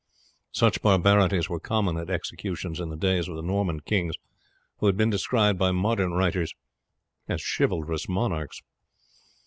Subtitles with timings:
[0.51, 4.15] Such barbarities were common at executions in the days of the Norman kings,
[4.79, 6.55] who have been described by modern writers
[7.29, 8.63] as chivalrous monarchs.